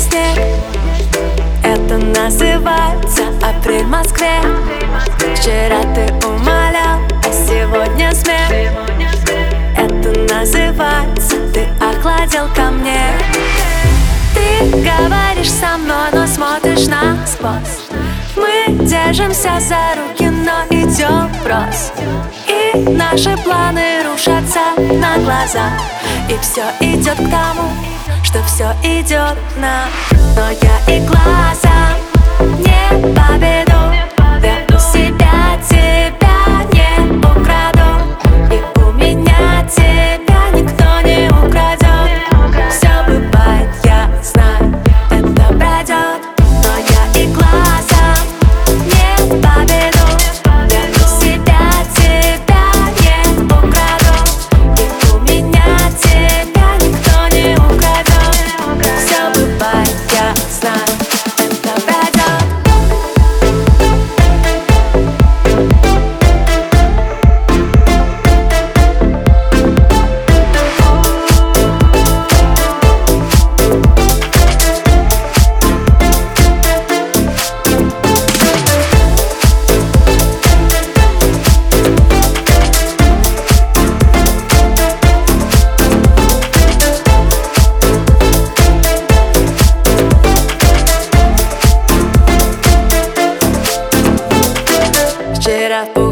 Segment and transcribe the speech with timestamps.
[0.00, 0.38] снег
[1.62, 4.40] Это называется апрель в Москве
[5.34, 8.50] Вчера ты умолял, а сегодня смех.
[9.76, 13.00] Это называется ты охладил ко мне
[14.34, 17.88] Ты говоришь со мной, но смотришь на спас.
[18.36, 21.92] Мы держимся за руки, но идем врозь
[22.46, 25.70] И наши планы рушатся на глаза,
[26.28, 27.70] И все идет к тому,
[28.22, 29.86] что все идет на
[30.36, 31.96] Но я и глаза.
[32.58, 33.79] Не поведу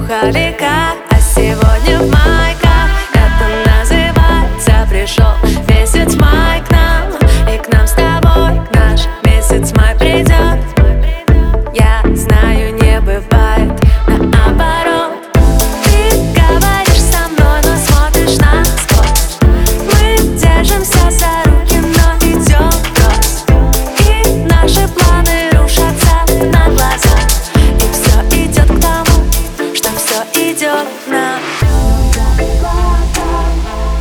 [0.09, 1.08] 晴れが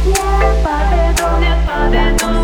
[0.07, 2.36] Yeah, padre, ¿dónde, padre.